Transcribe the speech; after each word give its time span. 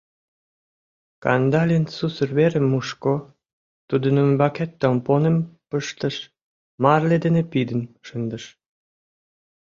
Кандалин 1.23 1.83
сусыр 1.95 2.29
верым 2.37 2.65
мушко, 2.71 3.15
тудын 3.89 4.15
ӱмбаке 4.23 4.65
тампоным 4.81 5.35
пыштыш, 5.69 6.15
марле 6.83 7.15
дене 7.25 7.41
пидын 7.51 7.81
шындыш. 8.07 8.43